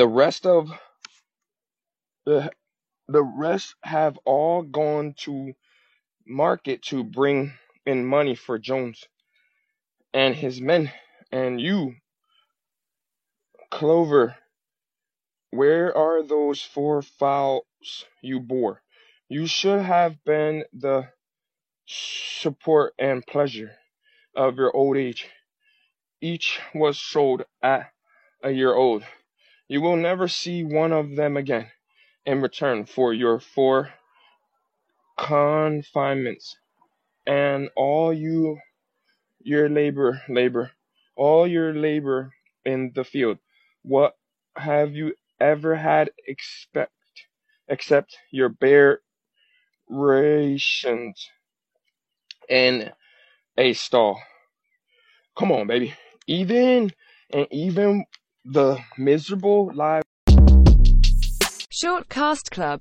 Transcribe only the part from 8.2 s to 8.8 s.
for